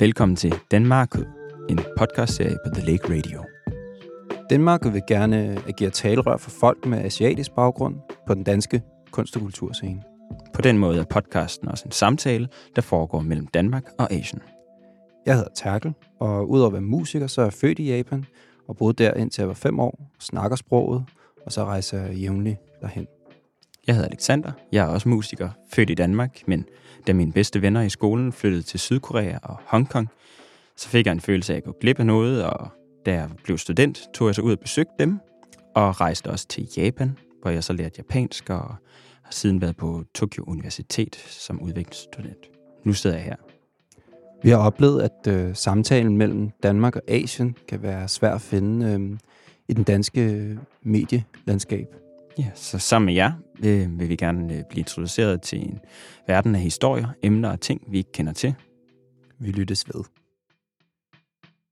[0.00, 1.18] Velkommen til Danmark,
[1.68, 3.44] en podcastserie på The Lake Radio.
[4.50, 7.96] Danmark vil gerne agere talerør for folk med asiatisk baggrund
[8.26, 10.02] på den danske kunst- og kulturscene.
[10.54, 14.42] På den måde er podcasten også en samtale, der foregår mellem Danmark og Asien.
[15.26, 18.24] Jeg hedder Terkel, og udover at være musiker, så er jeg født i Japan
[18.68, 21.04] og boede der indtil jeg var fem år, snakker sproget,
[21.46, 23.06] og så rejser jeg jævnligt derhen.
[23.88, 24.52] Jeg hedder Alexander.
[24.72, 26.64] Jeg er også musiker, født i Danmark, men
[27.06, 30.08] da mine bedste venner i skolen flyttede til Sydkorea og Hongkong,
[30.76, 32.68] så fik jeg en følelse af at gå glip af noget, og
[33.06, 35.18] da jeg blev student, tog jeg så ud og besøgte dem,
[35.74, 38.74] og rejste også til Japan, hvor jeg så lærte japansk, og
[39.22, 42.50] har siden været på Tokyo Universitet som udviklingsstudent.
[42.84, 43.36] Nu sidder jeg her.
[44.42, 48.86] Vi har oplevet, at øh, samtalen mellem Danmark og Asien kan være svær at finde
[48.86, 49.18] øh,
[49.68, 51.94] i den danske øh, medielandskab.
[52.38, 53.32] Ja, så sammen med jer
[53.64, 55.78] øh, vil vi gerne øh, blive introduceret til en
[56.26, 58.54] verden af historier, emner og ting, vi ikke kender til.
[59.38, 60.04] Vi lyttes ved.